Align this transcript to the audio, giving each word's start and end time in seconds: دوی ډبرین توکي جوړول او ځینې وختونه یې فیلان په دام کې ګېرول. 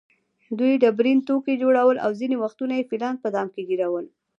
دوی 0.57 0.73
ډبرین 0.83 1.19
توکي 1.27 1.53
جوړول 1.63 1.95
او 2.05 2.11
ځینې 2.19 2.35
وختونه 2.43 2.73
یې 2.75 2.87
فیلان 2.89 3.15
په 3.23 3.27
دام 3.35 3.47
کې 3.53 3.61
ګېرول. 3.69 4.05